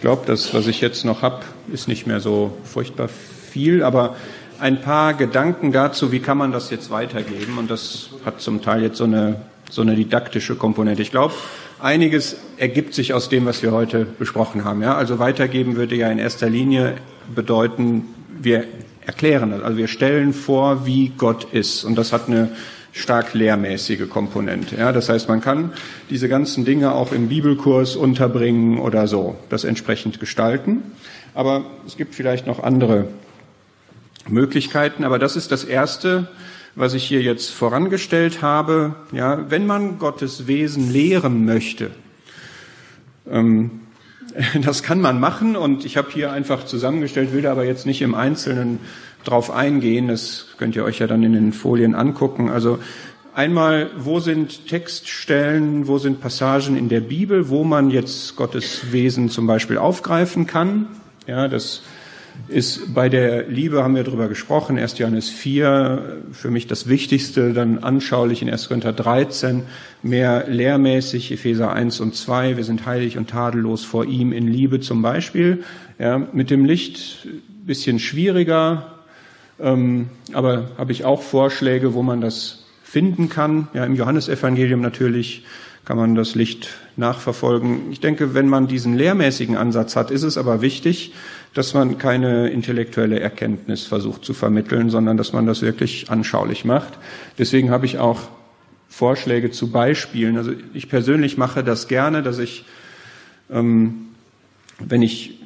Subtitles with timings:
[0.00, 4.16] Ich glaube, das, was ich jetzt noch habe, ist nicht mehr so furchtbar viel, aber
[4.58, 7.58] ein paar Gedanken dazu, wie kann man das jetzt weitergeben?
[7.58, 11.02] Und das hat zum Teil jetzt so eine, so eine didaktische Komponente.
[11.02, 11.34] Ich glaube,
[11.80, 14.80] einiges ergibt sich aus dem, was wir heute besprochen haben.
[14.80, 14.94] Ja?
[14.96, 16.94] Also weitergeben würde ja in erster Linie
[17.34, 18.04] bedeuten,
[18.40, 18.64] wir
[19.04, 19.60] erklären das.
[19.60, 21.84] Also wir stellen vor, wie Gott ist.
[21.84, 22.48] Und das hat eine
[22.92, 24.76] stark lehrmäßige Komponente.
[24.76, 25.72] Ja, das heißt, man kann
[26.10, 30.82] diese ganzen Dinge auch im Bibelkurs unterbringen oder so, das entsprechend gestalten.
[31.34, 33.08] Aber es gibt vielleicht noch andere
[34.28, 35.04] Möglichkeiten.
[35.04, 36.28] Aber das ist das Erste,
[36.74, 38.94] was ich hier jetzt vorangestellt habe.
[39.12, 41.90] Ja, wenn man Gottes Wesen lehren möchte,
[43.30, 43.80] ähm,
[44.62, 48.14] das kann man machen und ich habe hier einfach zusammengestellt, will aber jetzt nicht im
[48.14, 48.80] Einzelnen
[49.24, 50.08] drauf eingehen.
[50.08, 52.48] Das könnt ihr euch ja dann in den Folien angucken.
[52.48, 52.78] Also
[53.34, 59.28] einmal, wo sind Textstellen, wo sind Passagen in der Bibel, wo man jetzt Gottes Wesen
[59.28, 60.88] zum Beispiel aufgreifen kann.
[61.26, 61.82] Ja, das
[62.48, 64.98] ist bei der Liebe haben wir darüber gesprochen, 1.
[64.98, 68.68] Johannes 4, für mich das Wichtigste, dann anschaulich in 1.
[68.68, 69.62] Korinther 13,
[70.02, 74.80] mehr lehrmäßig, Epheser 1 und 2, wir sind heilig und tadellos vor ihm in Liebe
[74.80, 75.64] zum Beispiel.
[75.98, 77.28] Ja, mit dem Licht
[77.66, 78.94] bisschen schwieriger,
[79.60, 83.68] ähm, aber habe ich auch Vorschläge, wo man das finden kann.
[83.74, 85.44] Ja, im Johannesevangelium natürlich
[85.84, 87.90] kann man das Licht nachverfolgen.
[87.92, 91.12] Ich denke, wenn man diesen lehrmäßigen Ansatz hat, ist es aber wichtig,
[91.54, 96.94] dass man keine intellektuelle Erkenntnis versucht zu vermitteln, sondern dass man das wirklich anschaulich macht.
[97.38, 98.20] Deswegen habe ich auch
[98.88, 100.36] Vorschläge zu Beispielen.
[100.36, 102.64] Also ich persönlich mache das gerne, dass ich,
[103.50, 104.08] ähm,
[104.78, 105.38] wenn ich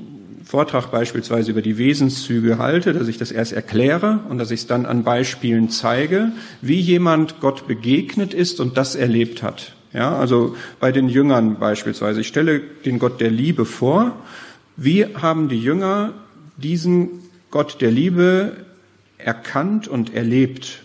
[0.44, 4.66] Vortrag beispielsweise über die Wesenszüge halte, dass ich das erst erkläre und dass ich es
[4.66, 9.74] dann an Beispielen zeige, wie jemand Gott begegnet ist und das erlebt hat.
[9.94, 12.20] Ja, also bei den Jüngern beispielsweise.
[12.20, 14.16] Ich stelle den Gott der Liebe vor
[14.76, 16.12] wie haben die Jünger
[16.56, 17.08] diesen
[17.50, 18.56] Gott der Liebe
[19.18, 20.82] erkannt und erlebt?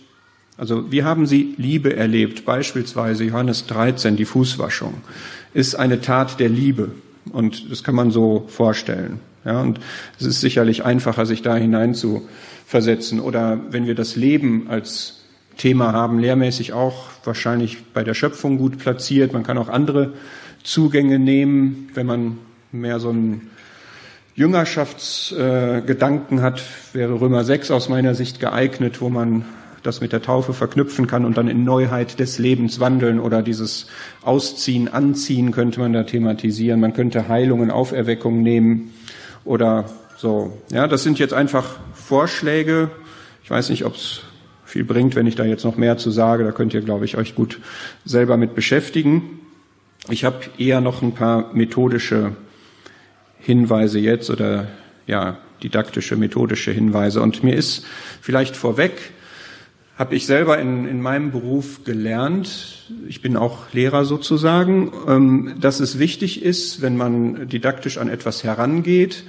[0.56, 2.44] Also wie haben sie Liebe erlebt?
[2.44, 4.94] Beispielsweise Johannes 13, die Fußwaschung,
[5.54, 6.92] ist eine Tat der Liebe.
[7.32, 9.20] Und das kann man so vorstellen.
[9.44, 9.80] Ja, und
[10.18, 12.28] es ist sicherlich einfacher, sich da hinein zu
[12.66, 13.20] versetzen.
[13.20, 15.20] Oder wenn wir das Leben als
[15.56, 19.32] Thema haben, lehrmäßig auch wahrscheinlich bei der Schöpfung gut platziert.
[19.32, 20.12] Man kann auch andere
[20.62, 22.38] Zugänge nehmen, wenn man
[22.70, 23.50] mehr so ein
[24.40, 26.62] Jüngerschaftsgedanken hat,
[26.94, 29.44] wäre Römer 6 aus meiner Sicht geeignet, wo man
[29.82, 33.88] das mit der Taufe verknüpfen kann und dann in Neuheit des Lebens wandeln oder dieses
[34.22, 36.80] Ausziehen, Anziehen könnte man da thematisieren.
[36.80, 38.94] Man könnte Heilungen, Auferweckung nehmen
[39.44, 39.84] oder
[40.16, 40.56] so.
[40.72, 42.90] Ja, das sind jetzt einfach Vorschläge.
[43.44, 44.22] Ich weiß nicht, ob es
[44.64, 46.44] viel bringt, wenn ich da jetzt noch mehr zu sage.
[46.44, 47.60] Da könnt ihr, glaube ich, euch gut
[48.06, 49.40] selber mit beschäftigen.
[50.08, 52.32] Ich habe eher noch ein paar methodische
[53.40, 54.68] Hinweise jetzt oder
[55.06, 57.20] ja, didaktische, methodische Hinweise.
[57.20, 57.84] Und mir ist
[58.20, 58.92] vielleicht vorweg,
[59.96, 65.78] habe ich selber in, in meinem Beruf gelernt, ich bin auch Lehrer sozusagen, ähm, dass
[65.80, 69.24] es wichtig ist, wenn man didaktisch an etwas herangeht,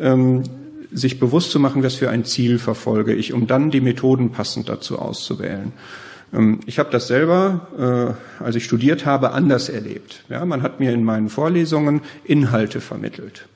[0.00, 0.44] ähm,
[0.90, 4.68] sich bewusst zu machen, was für ein Ziel verfolge ich, um dann die Methoden passend
[4.68, 5.72] dazu auszuwählen.
[6.32, 10.24] Ähm, ich habe das selber, äh, als ich studiert habe, anders erlebt.
[10.28, 13.46] Ja, man hat mir in meinen Vorlesungen Inhalte vermittelt.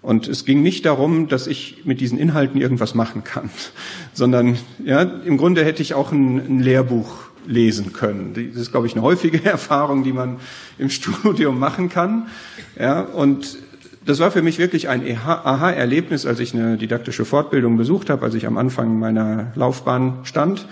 [0.00, 3.50] Und es ging nicht darum, dass ich mit diesen Inhalten irgendwas machen kann,
[4.12, 8.34] sondern ja, im Grunde hätte ich auch ein, ein Lehrbuch lesen können.
[8.34, 10.36] Das ist, glaube ich, eine häufige Erfahrung, die man
[10.78, 12.28] im Studium machen kann.
[12.78, 13.58] Ja, und
[14.08, 18.34] das war für mich wirklich ein Aha-Erlebnis, als ich eine didaktische Fortbildung besucht habe, als
[18.34, 20.66] ich am Anfang meiner Laufbahn stand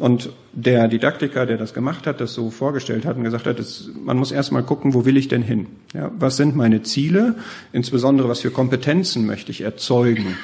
[0.00, 3.90] und der Didaktiker, der das gemacht hat, das so vorgestellt hat und gesagt hat, das,
[4.04, 5.68] man muss erstmal gucken, wo will ich denn hin?
[5.94, 7.36] Ja, was sind meine Ziele?
[7.72, 10.36] Insbesondere, was für Kompetenzen möchte ich erzeugen?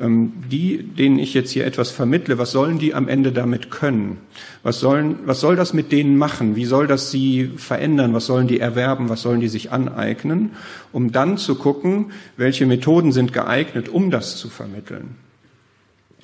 [0.00, 4.18] Ähm, die, denen ich jetzt hier etwas vermittle, was sollen die am Ende damit können?
[4.62, 6.56] Was sollen, was soll das mit denen machen?
[6.56, 8.14] Wie soll das sie verändern?
[8.14, 9.10] Was sollen die erwerben?
[9.10, 10.52] Was sollen die sich aneignen?
[10.92, 15.16] Um dann zu gucken, welche Methoden sind geeignet, um das zu vermitteln.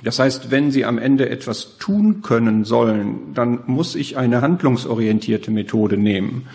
[0.05, 5.51] Das heißt, wenn Sie am Ende etwas tun können sollen, dann muss ich eine handlungsorientierte
[5.51, 6.49] Methode nehmen.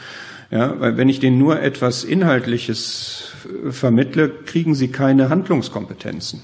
[0.51, 3.31] Ja, weil wenn ich denen nur etwas Inhaltliches
[3.69, 6.41] vermittle, kriegen sie keine Handlungskompetenzen.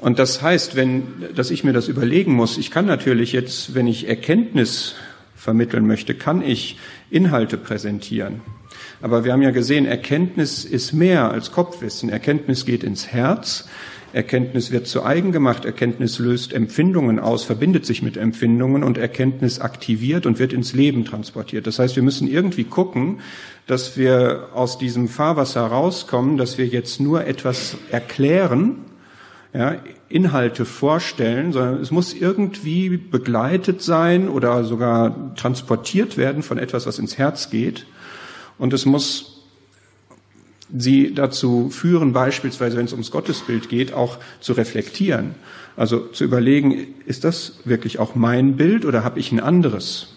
[0.00, 3.86] Und das heißt, wenn, dass ich mir das überlegen muss, ich kann natürlich jetzt, wenn
[3.86, 4.94] ich Erkenntnis
[5.34, 6.78] vermitteln möchte, kann ich
[7.10, 8.40] Inhalte präsentieren.
[9.00, 12.08] Aber wir haben ja gesehen, Erkenntnis ist mehr als Kopfwissen.
[12.10, 13.68] Erkenntnis geht ins Herz.
[14.12, 19.60] Erkenntnis wird zu eigen gemacht, Erkenntnis löst Empfindungen aus, verbindet sich mit Empfindungen und Erkenntnis
[19.60, 21.66] aktiviert und wird ins Leben transportiert.
[21.66, 23.20] Das heißt, wir müssen irgendwie gucken,
[23.66, 28.76] dass wir aus diesem Fahrwasser rauskommen, dass wir jetzt nur etwas erklären,
[29.52, 29.76] ja,
[30.08, 36.98] Inhalte vorstellen, sondern es muss irgendwie begleitet sein oder sogar transportiert werden von etwas, was
[36.98, 37.86] ins Herz geht.
[38.58, 39.44] Und es muss
[40.76, 45.34] sie dazu führen, beispielsweise wenn es ums Gottesbild geht, auch zu reflektieren.
[45.76, 50.08] Also zu überlegen, ist das wirklich auch mein Bild oder habe ich ein anderes?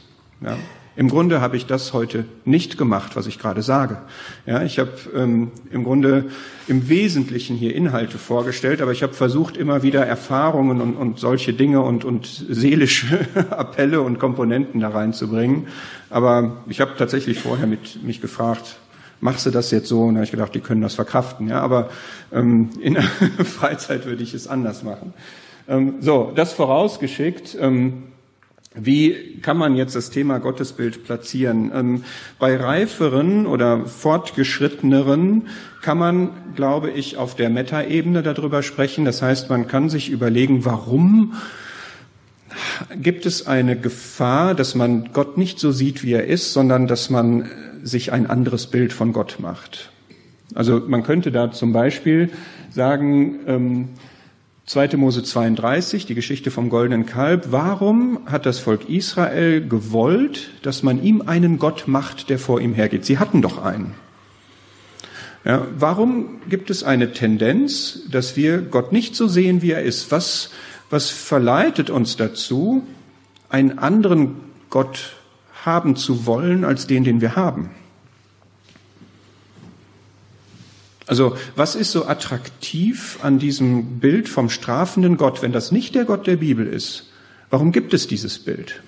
[0.41, 0.57] Ja.
[0.97, 3.97] Im Grunde habe ich das heute nicht gemacht, was ich gerade sage.
[4.45, 6.25] Ja, ich habe ähm, im Grunde
[6.67, 11.53] im Wesentlichen hier Inhalte vorgestellt, aber ich habe versucht, immer wieder Erfahrungen und, und solche
[11.53, 15.67] Dinge und, und seelische Appelle und Komponenten da reinzubringen.
[16.09, 18.75] Aber ich habe tatsächlich vorher mit mich gefragt,
[19.21, 20.01] machst du das jetzt so?
[20.01, 21.47] Und da habe ich gedacht, die können das verkraften.
[21.47, 21.89] Ja, aber
[22.33, 23.03] ähm, in der
[23.45, 25.13] Freizeit würde ich es anders machen.
[25.69, 27.57] Ähm, so, das vorausgeschickt.
[27.57, 28.10] Ähm,
[28.73, 31.71] wie kann man jetzt das Thema Gottesbild platzieren?
[31.75, 32.03] Ähm,
[32.39, 35.47] bei reiferen oder fortgeschritteneren
[35.81, 39.03] kann man, glaube ich, auf der Metaebene darüber sprechen.
[39.03, 41.33] Das heißt, man kann sich überlegen, warum
[42.95, 47.09] gibt es eine Gefahr, dass man Gott nicht so sieht, wie er ist, sondern dass
[47.09, 47.49] man
[47.83, 49.91] sich ein anderes Bild von Gott macht.
[50.53, 52.29] Also man könnte da zum Beispiel
[52.69, 53.89] sagen, ähm,
[54.71, 54.95] 2.
[54.95, 57.47] Mose 32, die Geschichte vom goldenen Kalb.
[57.51, 62.73] Warum hat das Volk Israel gewollt, dass man ihm einen Gott macht, der vor ihm
[62.73, 63.03] hergeht?
[63.03, 63.95] Sie hatten doch einen.
[65.43, 70.09] Ja, warum gibt es eine Tendenz, dass wir Gott nicht so sehen, wie er ist?
[70.09, 70.51] Was,
[70.89, 72.87] was verleitet uns dazu,
[73.49, 74.35] einen anderen
[74.69, 75.17] Gott
[75.65, 77.71] haben zu wollen als den, den wir haben.
[81.11, 86.05] Also was ist so attraktiv an diesem Bild vom strafenden Gott, wenn das nicht der
[86.05, 87.11] Gott der Bibel ist?
[87.49, 88.81] Warum gibt es dieses Bild?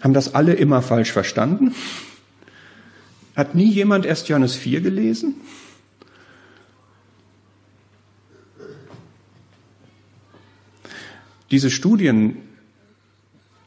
[0.00, 1.74] Haben das alle immer falsch verstanden?
[3.36, 5.34] Hat nie jemand erst Johannes 4 gelesen?
[11.50, 12.38] Diese Studien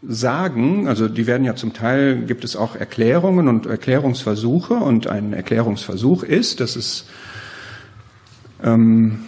[0.08, 5.34] sagen, also die werden ja zum Teil, gibt es auch Erklärungen und Erklärungsversuche und ein
[5.34, 7.06] Erklärungsversuch ist, dass es
[8.64, 9.20] ähm,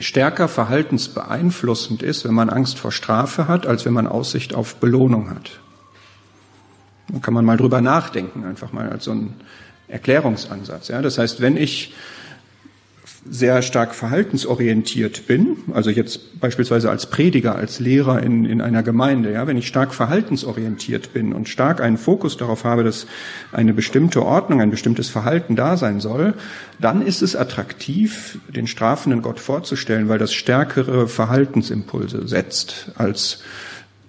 [0.00, 5.30] stärker verhaltensbeeinflussend ist, wenn man Angst vor Strafe hat, als wenn man Aussicht auf Belohnung
[5.30, 5.60] hat.
[7.08, 9.34] Da kann man mal drüber nachdenken, einfach mal als so ein
[9.88, 10.88] Erklärungsansatz.
[10.88, 11.94] Ja, das heißt, wenn ich
[13.28, 19.32] sehr stark verhaltensorientiert bin, also jetzt beispielsweise als Prediger, als Lehrer in, in einer Gemeinde,
[19.32, 23.06] ja, wenn ich stark verhaltensorientiert bin und stark einen Fokus darauf habe, dass
[23.52, 26.34] eine bestimmte Ordnung, ein bestimmtes Verhalten da sein soll,
[26.80, 33.40] dann ist es attraktiv, den strafenden Gott vorzustellen, weil das stärkere Verhaltensimpulse setzt, als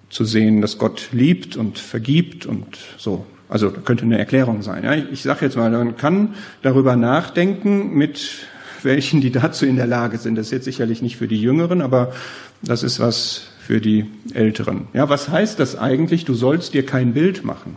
[0.09, 3.25] zu sehen, dass Gott liebt und vergibt und so.
[3.49, 4.83] Also könnte eine Erklärung sein.
[4.83, 4.95] Ja.
[4.95, 6.33] Ich sage jetzt mal, man kann
[6.63, 8.47] darüber nachdenken mit
[8.85, 10.35] welchen, die dazu in der Lage sind.
[10.35, 12.13] Das ist jetzt sicherlich nicht für die Jüngeren, aber
[12.61, 14.87] das ist was für die Älteren.
[14.93, 16.25] Ja, was heißt das eigentlich?
[16.25, 17.75] Du sollst dir kein Bild machen.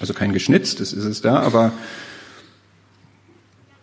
[0.00, 1.72] Also kein geschnitztes ist es da, aber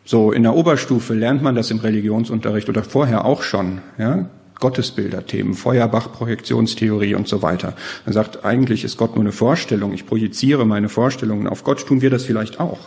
[0.05, 3.81] so in der Oberstufe lernt man das im Religionsunterricht oder vorher auch schon.
[3.97, 4.29] Ja?
[4.59, 7.75] Gottesbilderthemen, Feuerbach, Projektionstheorie und so weiter.
[8.05, 9.93] Man sagt, eigentlich ist Gott nur eine Vorstellung.
[9.93, 11.85] Ich projiziere meine Vorstellungen auf Gott.
[11.85, 12.79] Tun wir das vielleicht auch?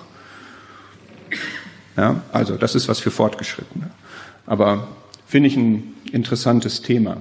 [1.96, 3.90] Ja, also das ist was für Fortgeschrittene.
[4.46, 4.88] Aber
[5.26, 7.18] finde ich ein interessantes Thema.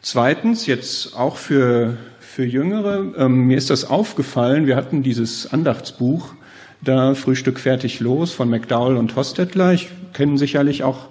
[0.00, 6.34] Zweitens, jetzt auch für, für Jüngere, ähm, mir ist das aufgefallen, wir hatten dieses Andachtsbuch,
[6.80, 9.72] da Frühstück fertig los von McDowell und Hostetler.
[9.72, 11.08] Ich kenne sicherlich auch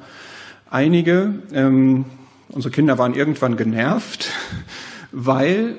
[0.69, 1.33] einige.
[1.51, 2.05] Ähm,
[2.49, 4.29] unsere Kinder waren irgendwann genervt,
[5.11, 5.75] weil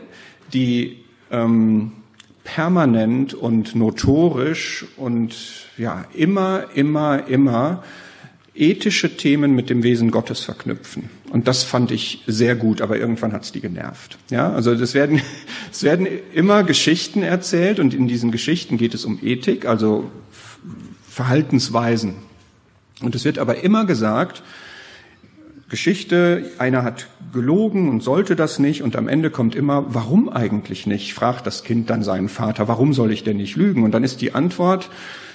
[0.53, 0.99] die
[1.31, 1.93] ähm,
[2.47, 5.35] permanent und notorisch und
[5.77, 7.83] ja immer, immer, immer
[8.55, 11.11] ethische Themen mit dem Wesen Gottes verknüpfen.
[11.31, 14.17] Und das fand ich sehr gut, aber irgendwann hat's die genervt.
[14.31, 15.21] Ja, also es werden,
[15.73, 20.11] es werden immer Geschichten erzählt und in diesen Geschichten geht es um Ethik, also
[21.09, 22.15] Verhaltensweisen.
[23.03, 24.43] Und es wird aber immer gesagt,
[25.69, 30.87] Geschichte, einer hat gelogen und sollte das nicht und am Ende kommt immer, warum eigentlich
[30.87, 31.13] nicht?
[31.15, 33.85] Fragt das Kind dann seinen Vater, warum soll ich denn nicht lügen?
[33.85, 34.91] Und dann ist die Antwort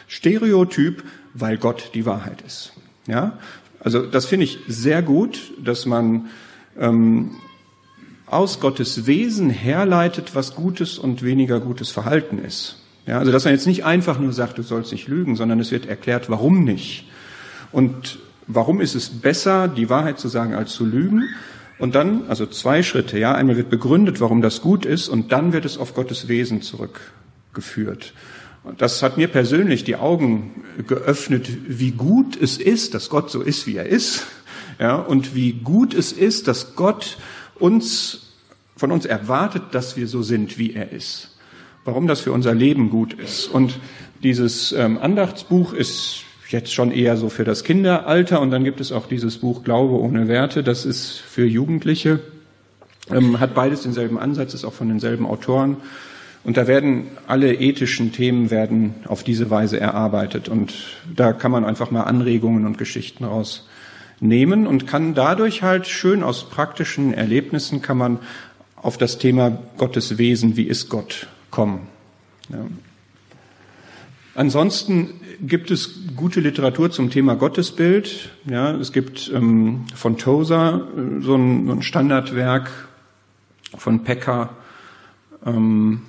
[0.08, 1.04] Stereotyp,
[1.34, 2.74] weil Gott die Wahrheit ist.
[3.08, 3.38] Ja,
[3.80, 6.26] also das finde ich sehr gut, dass man
[6.78, 7.36] ähm,
[8.26, 12.78] aus Gottes Wesen herleitet, was gutes und weniger gutes Verhalten ist.
[13.06, 15.72] Ja, also dass man jetzt nicht einfach nur sagt, du sollst nicht lügen, sondern es
[15.72, 17.08] wird erklärt, warum nicht.
[17.72, 21.30] Und warum ist es besser, die Wahrheit zu sagen, als zu lügen?
[21.82, 25.52] Und dann, also zwei Schritte, ja, einmal wird begründet, warum das gut ist, und dann
[25.52, 28.14] wird es auf Gottes Wesen zurückgeführt.
[28.64, 33.42] Und das hat mir persönlich die Augen geöffnet, wie gut es ist, dass Gott so
[33.42, 34.28] ist, wie er ist,
[34.80, 37.18] ja, und wie gut es ist, dass Gott
[37.56, 38.34] uns,
[38.78, 41.36] von uns erwartet, dass wir so sind, wie er ist.
[41.84, 43.48] Warum das für unser Leben gut ist.
[43.48, 43.80] Und
[44.22, 48.42] dieses ähm, Andachtsbuch ist jetzt schon eher so für das Kinderalter.
[48.42, 50.64] Und dann gibt es auch dieses Buch Glaube ohne Werte.
[50.64, 52.20] Das ist für Jugendliche.
[53.10, 55.78] Ähm, hat beides denselben Ansatz, ist auch von denselben Autoren.
[56.44, 60.50] Und da werden alle ethischen Themen werden auf diese Weise erarbeitet.
[60.50, 60.74] Und
[61.16, 66.50] da kann man einfach mal Anregungen und Geschichten rausnehmen und kann dadurch halt schön aus
[66.50, 68.20] praktischen Erlebnissen kann man
[68.76, 71.88] auf das Thema Gottes Wesen, wie ist Gott, kommen.
[72.50, 72.66] Ja.
[74.34, 75.10] Ansonsten
[75.42, 78.30] gibt es gute Literatur zum Thema Gottesbild.
[78.46, 82.72] Ja, es gibt ähm, von Tozer äh, so, ein, so, ein, Standardwerk
[83.78, 84.52] von Pecker,
[85.46, 86.04] ähm,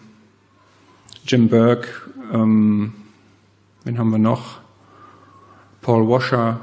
[1.27, 1.89] Jim Burke,
[2.33, 2.93] ähm,
[3.85, 4.61] wen haben wir noch?
[5.81, 6.61] Paul Washer.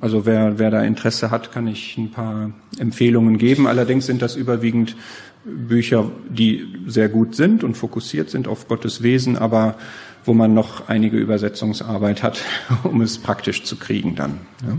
[0.00, 3.66] Also wer, wer da Interesse hat, kann ich ein paar Empfehlungen geben.
[3.66, 4.96] Allerdings sind das überwiegend
[5.44, 9.76] Bücher, die sehr gut sind und fokussiert sind auf Gottes Wesen, aber
[10.24, 12.42] wo man noch einige Übersetzungsarbeit hat,
[12.84, 14.38] um es praktisch zu kriegen dann.
[14.62, 14.76] Ja.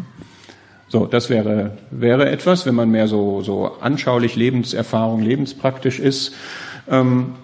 [0.88, 6.34] So, das wäre, wäre etwas, wenn man mehr so, so anschaulich Lebenserfahrung, lebenspraktisch ist.
[6.90, 7.36] Ähm,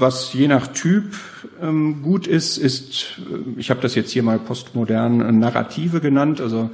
[0.00, 1.14] was je nach Typ
[1.60, 6.40] ähm, gut ist, ist, äh, ich habe das jetzt hier mal postmodern äh, Narrative genannt.
[6.40, 6.70] Also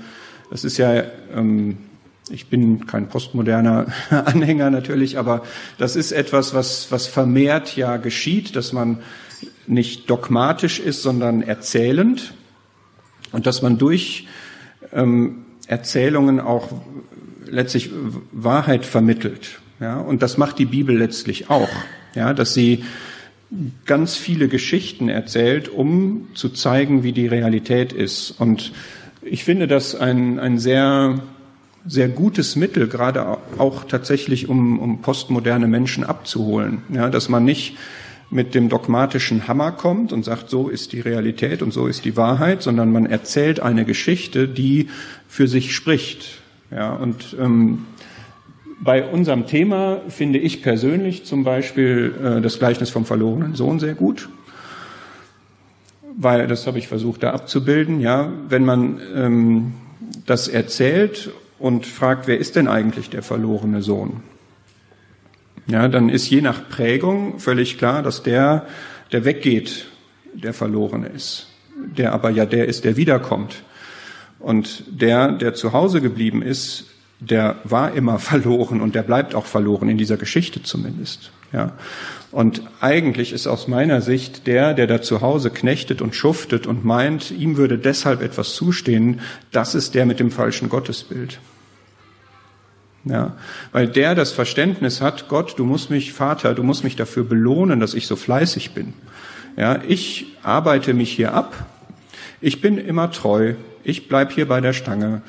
[0.50, 1.02] das ist ja,
[1.34, 1.78] ähm,
[2.30, 5.42] ich bin kein postmoderner Anhänger natürlich, aber
[5.76, 8.98] das ist etwas, was, was vermehrt ja geschieht, dass man
[9.68, 12.34] nicht dogmatisch ist, sondern erzählend
[13.32, 14.26] und dass man durch
[14.92, 16.68] ähm, Erzählungen auch
[17.46, 17.90] letztlich
[18.32, 19.60] Wahrheit vermittelt.
[19.80, 21.68] Ja, und das macht die Bibel letztlich auch.
[22.14, 22.84] Ja, dass sie
[23.84, 28.32] ganz viele Geschichten erzählt, um zu zeigen, wie die Realität ist.
[28.38, 28.72] Und
[29.22, 31.20] ich finde das ein, ein sehr,
[31.86, 36.82] sehr gutes Mittel, gerade auch tatsächlich, um, um postmoderne Menschen abzuholen.
[36.92, 37.76] Ja, dass man nicht
[38.30, 42.16] mit dem dogmatischen Hammer kommt und sagt, so ist die Realität und so ist die
[42.16, 44.88] Wahrheit, sondern man erzählt eine Geschichte, die
[45.28, 46.40] für sich spricht.
[46.70, 47.86] Ja, und ähm,
[48.80, 53.94] bei unserem Thema finde ich persönlich zum Beispiel äh, das Gleichnis vom verlorenen Sohn sehr
[53.94, 54.28] gut,
[56.16, 58.00] weil das habe ich versucht da abzubilden.
[58.00, 59.74] Ja, wenn man ähm,
[60.26, 64.22] das erzählt und fragt, wer ist denn eigentlich der verlorene Sohn?
[65.66, 68.66] Ja, dann ist je nach Prägung völlig klar, dass der,
[69.12, 69.86] der weggeht,
[70.32, 73.62] der Verlorene ist, der aber ja der ist, der wiederkommt.
[74.38, 76.86] Und der, der zu Hause geblieben ist,
[77.20, 81.32] der war immer verloren und der bleibt auch verloren, in dieser Geschichte zumindest.
[81.52, 81.72] Ja.
[82.32, 86.84] Und eigentlich ist aus meiner Sicht der, der da zu Hause knechtet und schuftet und
[86.84, 89.20] meint, ihm würde deshalb etwas zustehen,
[89.52, 91.38] das ist der mit dem falschen Gottesbild.
[93.08, 93.36] Ja,
[93.70, 97.78] weil der das Verständnis hat, Gott, du musst mich, Vater, du musst mich dafür belohnen,
[97.78, 98.94] dass ich so fleißig bin.
[99.56, 101.66] Ja, ich arbeite mich hier ab.
[102.40, 103.54] Ich bin immer treu.
[103.84, 105.22] Ich bleib hier bei der Stange.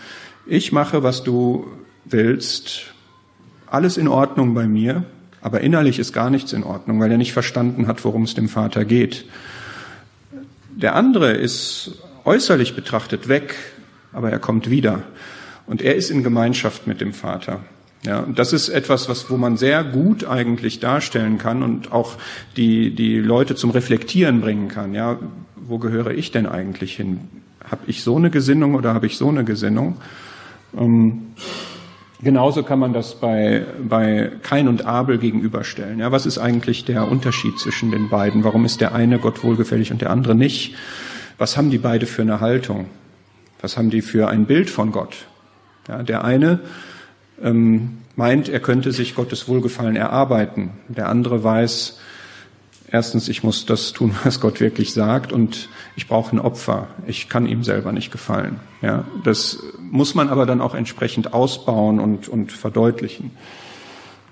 [0.47, 1.67] Ich mache, was du
[2.05, 2.85] willst.
[3.67, 5.05] Alles in Ordnung bei mir.
[5.41, 8.49] Aber innerlich ist gar nichts in Ordnung, weil er nicht verstanden hat, worum es dem
[8.49, 9.25] Vater geht.
[10.75, 11.91] Der andere ist
[12.25, 13.55] äußerlich betrachtet weg,
[14.13, 15.03] aber er kommt wieder.
[15.67, 17.59] Und er ist in Gemeinschaft mit dem Vater.
[18.05, 22.15] Ja, und das ist etwas, was, wo man sehr gut eigentlich darstellen kann und auch
[22.55, 24.93] die, die Leute zum Reflektieren bringen kann.
[24.93, 25.19] Ja,
[25.55, 27.19] wo gehöre ich denn eigentlich hin?
[27.69, 29.97] Habe ich so eine Gesinnung oder habe ich so eine Gesinnung?
[30.77, 31.33] Ähm,
[32.21, 35.99] genauso kann man das bei, bei Kain und Abel gegenüberstellen.
[35.99, 38.43] Ja, was ist eigentlich der Unterschied zwischen den beiden?
[38.45, 40.75] Warum ist der eine Gott wohlgefällig und der andere nicht?
[41.37, 42.85] Was haben die beide für eine Haltung?
[43.59, 45.27] Was haben die für ein Bild von Gott?
[45.87, 46.59] Ja, der eine
[47.41, 50.71] ähm, meint, er könnte sich Gottes Wohlgefallen erarbeiten.
[50.87, 51.99] Der andere weiß,
[52.91, 56.87] erstens, ich muss das tun, was Gott wirklich sagt, und ich brauche ein Opfer.
[57.05, 58.59] Ich kann ihm selber nicht gefallen.
[58.81, 63.31] Ja, das muss man aber dann auch entsprechend ausbauen und, und verdeutlichen.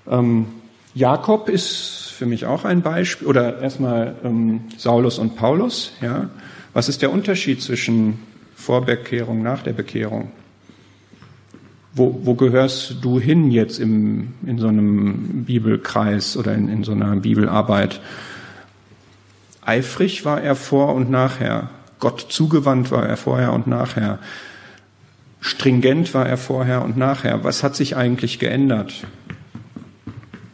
[0.08, 0.46] Ähm,
[0.94, 5.92] Jakob ist für mich auch ein Beispiel, oder erstmal ähm, Saulus und Paulus.
[6.00, 6.30] Ja,
[6.72, 8.18] was ist der Unterschied zwischen
[8.54, 10.30] Vorbekehrung, nach der Bekehrung?
[11.96, 16.92] Wo, wo gehörst du hin jetzt im, in so einem Bibelkreis oder in, in so
[16.92, 18.00] einer Bibelarbeit?
[19.62, 21.70] Eifrig war er vor und nachher.
[21.98, 24.18] Gott zugewandt war er vorher und nachher.
[25.40, 27.44] Stringent war er vorher und nachher.
[27.44, 29.06] Was hat sich eigentlich geändert?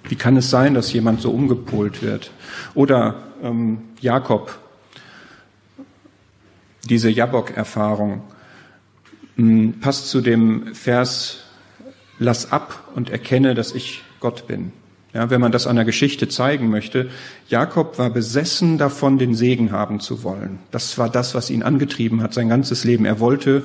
[0.08, 2.30] Wie kann es sein, dass jemand so umgepolt wird?
[2.74, 4.58] Oder ähm, Jakob,
[6.84, 8.22] diese Jabok-Erfahrung,
[9.80, 11.44] passt zu dem Vers,
[12.18, 14.72] lass ab und erkenne, dass ich Gott bin.
[15.14, 17.10] Ja, wenn man das an der Geschichte zeigen möchte,
[17.48, 20.58] Jakob war besessen davon, den Segen haben zu wollen.
[20.70, 23.04] Das war das, was ihn angetrieben hat, sein ganzes Leben.
[23.04, 23.62] Er wollte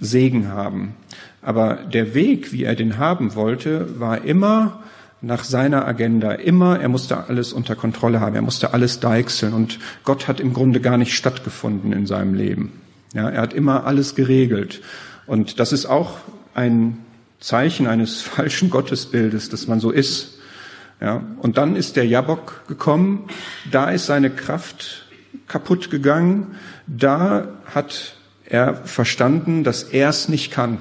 [0.00, 0.94] Segen haben.
[1.42, 4.82] Aber der Weg, wie er den haben wollte, war immer
[5.20, 6.32] nach seiner Agenda.
[6.32, 8.34] Immer, er musste alles unter Kontrolle haben.
[8.34, 9.52] Er musste alles deichseln.
[9.52, 12.72] Und Gott hat im Grunde gar nicht stattgefunden in seinem Leben.
[13.14, 14.82] Ja, er hat immer alles geregelt.
[15.26, 16.18] Und das ist auch
[16.54, 16.98] ein
[17.40, 20.38] Zeichen eines falschen Gottesbildes, dass man so ist.
[21.00, 23.28] Ja, und dann ist der Jabok gekommen,
[23.70, 25.06] da ist seine Kraft
[25.48, 26.56] kaputt gegangen,
[26.86, 30.78] da hat er verstanden, dass er es nicht kann.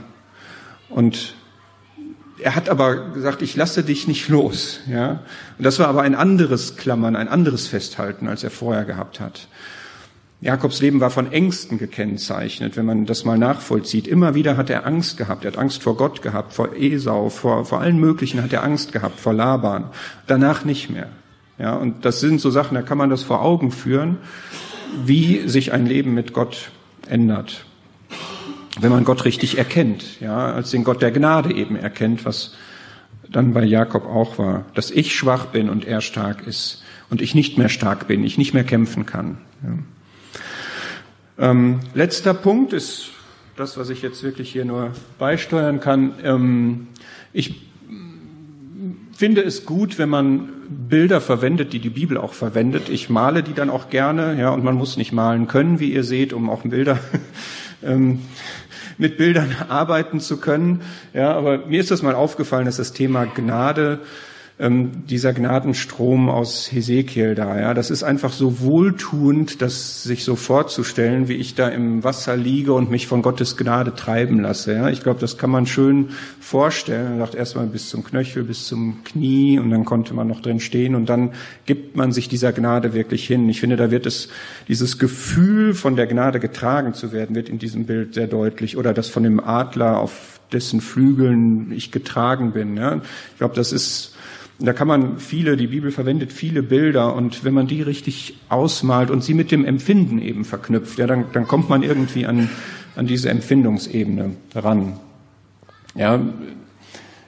[0.90, 1.36] Und
[2.40, 4.82] er hat aber gesagt, ich lasse dich nicht los.
[4.88, 5.22] Ja?
[5.58, 9.48] Und das war aber ein anderes Klammern, ein anderes Festhalten, als er vorher gehabt hat.
[10.44, 14.08] Jakobs Leben war von Ängsten gekennzeichnet, wenn man das mal nachvollzieht.
[14.08, 15.46] Immer wieder hat er Angst gehabt.
[15.46, 18.92] Er hat Angst vor Gott gehabt, vor Esau, vor, vor allen möglichen hat er Angst
[18.92, 19.86] gehabt, vor Laban.
[20.28, 21.08] Danach nicht mehr.
[21.58, 24.18] Ja, und das sind so Sachen, da kann man das vor Augen führen,
[25.06, 26.72] wie sich ein Leben mit Gott
[27.08, 27.64] ändert.
[28.82, 32.54] Wenn man Gott richtig erkennt, ja, als den Gott der Gnade eben erkennt, was
[33.30, 37.34] dann bei Jakob auch war, dass ich schwach bin und er stark ist und ich
[37.34, 39.38] nicht mehr stark bin, ich nicht mehr kämpfen kann.
[39.64, 39.78] Ja.
[41.38, 43.12] Ähm, letzter Punkt ist
[43.56, 46.14] das, was ich jetzt wirklich hier nur beisteuern kann.
[46.24, 46.88] Ähm,
[47.34, 47.70] ich
[49.16, 52.90] finde es gut, wenn man Bilder verwendet, die die Bibel auch verwendet.
[52.90, 56.04] Ich male die dann auch gerne, ja, und man muss nicht malen können, wie ihr
[56.04, 57.00] seht, um auch Bilder
[57.84, 58.22] ähm,
[58.98, 60.82] mit Bildern arbeiten zu können.
[61.14, 64.02] Ja, aber mir ist das mal aufgefallen, dass das Thema Gnade
[64.60, 67.60] ähm, dieser Gnadenstrom aus Hesekiel da.
[67.60, 72.38] Ja, das ist einfach so wohltuend, das sich so vorzustellen, wie ich da im Wasser
[72.38, 74.74] liege und mich von Gottes Gnade treiben lasse.
[74.74, 77.10] Ja, ich glaube, das kann man schön vorstellen.
[77.10, 80.60] Man sagt erstmal bis zum Knöchel, bis zum Knie und dann konnte man noch drin
[80.60, 81.32] stehen und dann
[81.66, 83.50] gibt man sich dieser Gnade wirklich hin.
[83.50, 84.30] Ich finde, da wird es
[84.68, 88.78] dieses Gefühl von der Gnade getragen zu werden, wird in diesem Bild sehr deutlich.
[88.78, 92.78] Oder das von dem Adler auf dessen Flügeln ich getragen bin.
[92.78, 93.02] Ja.
[93.32, 94.13] Ich glaube, das ist
[94.60, 99.10] da kann man viele, die Bibel verwendet viele Bilder und wenn man die richtig ausmalt
[99.10, 102.50] und sie mit dem Empfinden eben verknüpft, ja, dann, dann kommt man irgendwie an,
[102.96, 104.94] an diese Empfindungsebene ran.
[105.96, 106.20] Ja,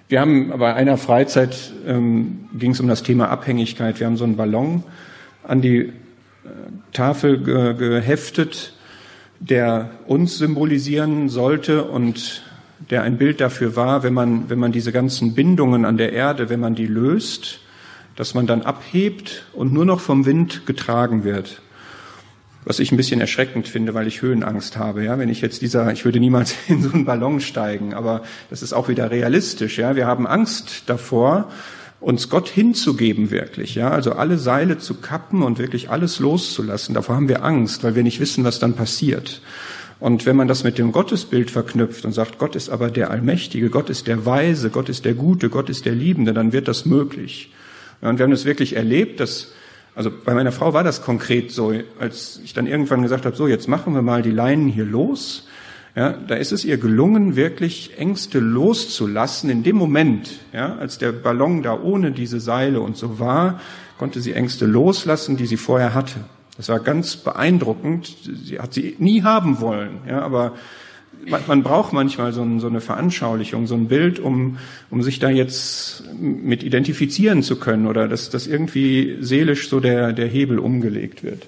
[0.08, 4.00] wir haben bei einer Freizeit ähm, ging es um das Thema Abhängigkeit.
[4.00, 4.84] Wir haben so einen Ballon
[5.44, 5.92] an die äh,
[6.94, 8.74] Tafel ge geheftet,
[9.40, 12.44] der uns symbolisieren sollte und
[12.90, 16.50] der ein Bild dafür war, wenn man, wenn man diese ganzen Bindungen an der Erde,
[16.50, 17.60] wenn man die löst,
[18.16, 21.62] dass man dann abhebt und nur noch vom Wind getragen wird.
[22.64, 25.04] Was ich ein bisschen erschreckend finde, weil ich Höhenangst habe.
[25.04, 28.62] Ja, wenn ich jetzt dieser, ich würde niemals in so einen Ballon steigen, aber das
[28.62, 29.78] ist auch wieder realistisch.
[29.78, 31.50] Ja, wir haben Angst davor,
[32.00, 33.76] uns Gott hinzugeben wirklich.
[33.76, 36.94] Ja, also alle Seile zu kappen und wirklich alles loszulassen.
[36.94, 39.42] Davor haben wir Angst, weil wir nicht wissen, was dann passiert.
[40.06, 43.72] Und wenn man das mit dem Gottesbild verknüpft und sagt, Gott ist aber der Allmächtige,
[43.72, 46.86] Gott ist der Weise, Gott ist der Gute, Gott ist der Liebende, dann wird das
[46.86, 47.52] möglich.
[48.02, 49.54] und wir haben es wirklich erlebt, dass,
[49.96, 53.48] also bei meiner Frau war das konkret so, als ich dann irgendwann gesagt habe, so
[53.48, 55.48] jetzt machen wir mal die Leinen hier los.
[55.96, 59.50] Ja, da ist es ihr gelungen, wirklich Ängste loszulassen.
[59.50, 63.60] In dem Moment, ja, als der Ballon da ohne diese Seile und so war,
[63.98, 66.20] konnte sie Ängste loslassen, die sie vorher hatte.
[66.58, 68.16] Das war ganz beeindruckend.
[68.46, 70.54] Sie hat sie nie haben wollen, ja, aber
[71.28, 74.58] man, man braucht manchmal so, ein, so, eine Veranschaulichung, so ein Bild, um,
[74.90, 80.14] um sich da jetzt mit identifizieren zu können oder dass, dass irgendwie seelisch so der,
[80.14, 81.48] der Hebel umgelegt wird.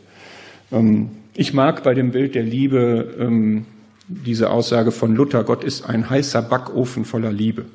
[0.71, 3.65] Ähm, ich mag bei dem Bild der Liebe ähm,
[4.07, 7.65] diese Aussage von Luther, Gott ist ein heißer Backofen voller Liebe.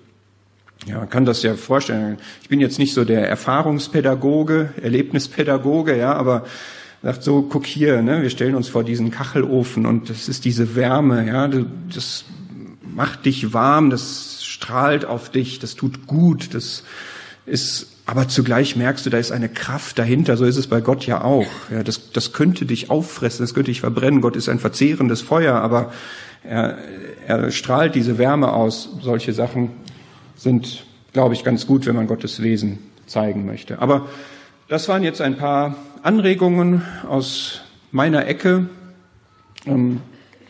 [0.87, 2.19] Ja, man kann das ja vorstellen.
[2.43, 6.45] Ich bin jetzt nicht so der Erfahrungspädagoge, Erlebnispädagoge, ja, aber
[7.03, 10.77] sagt so, guck hier, ne, wir stellen uns vor diesen Kachelofen und das ist diese
[10.77, 12.25] Wärme, ja, das
[12.95, 16.85] macht dich warm, das strahlt auf dich, das tut gut, das
[17.45, 21.07] ist, aber zugleich merkst du, da ist eine Kraft dahinter, so ist es bei Gott
[21.07, 21.49] ja auch.
[21.71, 24.21] Ja, das, das könnte dich auffressen, das könnte dich verbrennen.
[24.21, 25.93] Gott ist ein verzehrendes Feuer, aber
[26.45, 26.79] er,
[27.27, 28.91] er strahlt diese Wärme aus.
[29.01, 29.71] Solche Sachen
[30.37, 33.81] sind, glaube ich, ganz gut, wenn man Gottes Wesen zeigen möchte.
[33.81, 34.07] Aber
[34.69, 37.61] das waren jetzt ein paar Anregungen aus
[37.93, 38.67] meiner Ecke.
[39.67, 40.01] Ähm,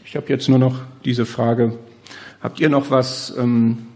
[0.03, 1.79] ich habe jetzt nur noch diese Frage.
[2.41, 3.35] Habt ihr noch was?
[3.37, 3.87] Ähm,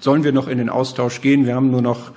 [0.00, 1.46] sollen wir noch in den Austausch gehen?
[1.46, 2.10] Wir haben nur noch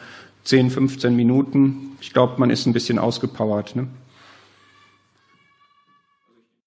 [0.46, 1.96] 10, 15 Minuten.
[2.02, 3.76] Ich glaube, man ist ein bisschen ausgepowert.
[3.76, 3.88] Ne?